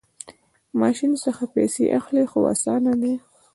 [0.03, 0.03] د
[0.81, 3.13] ماشین څخه پیسې اخلئ؟ هو، اسانه ده